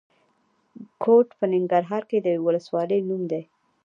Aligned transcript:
کوټ 1.03 1.27
په 1.39 1.45
ننګرهار 1.53 2.03
کې 2.09 2.17
د 2.21 2.27
یوې 2.35 2.41
ولسوالۍ 2.45 2.99
نوم 3.07 3.21
دی. 3.31 3.41